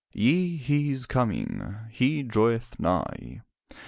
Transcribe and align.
''Yea, 0.15 0.57
he 0.57 0.89
is 0.89 1.05
coming; 1.05 1.75
he 1.91 2.23
draweth 2.23 2.79
nigh. 2.79 3.41